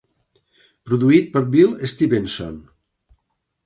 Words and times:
Produït 0.89 1.31
per 1.37 1.45
Bill 1.53 1.79
Stevenson. 1.95 2.61